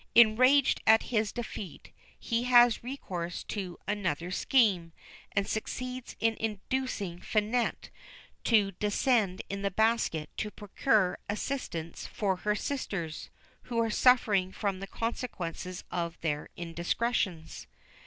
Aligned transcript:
Enraged 0.15 0.81
at 0.87 1.03
his 1.13 1.31
defeat, 1.31 1.91
he 2.19 2.45
has 2.45 2.83
recourse 2.83 3.43
to 3.43 3.77
another 3.87 4.31
scheme, 4.31 4.93
and 5.33 5.47
succeeds 5.47 6.15
in 6.19 6.35
inducing 6.39 7.19
Finette 7.19 7.91
to 8.43 8.71
descend 8.71 9.43
in 9.47 9.61
the 9.61 9.69
basket 9.69 10.27
to 10.37 10.49
procure 10.49 11.19
assistance 11.29 12.07
for 12.07 12.37
her 12.37 12.55
sisters, 12.55 13.29
who 13.65 13.77
are 13.77 13.91
suffering 13.91 14.51
from 14.51 14.79
the 14.79 14.87
consequences 14.87 15.83
of 15.91 16.19
their 16.21 16.49
indiscretions. 16.57 17.67